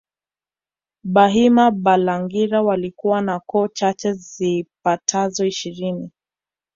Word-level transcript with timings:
Bahima 1.03 1.71
Balangira 1.71 2.61
walikuwa 2.61 3.21
na 3.21 3.39
koo 3.39 3.67
chache 3.67 4.13
zipatazo 4.13 5.45
ishirini 5.45 6.11